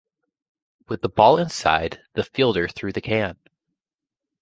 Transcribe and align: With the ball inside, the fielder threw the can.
With 0.87 1.03
the 1.03 1.09
ball 1.09 1.37
inside, 1.37 2.01
the 2.13 2.23
fielder 2.23 2.67
threw 2.67 2.91
the 2.91 3.01
can. 3.01 3.37